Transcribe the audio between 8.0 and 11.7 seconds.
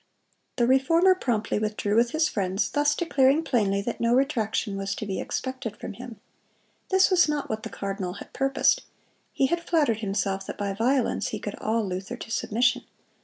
had purposed. He had flattered himself that by violence he could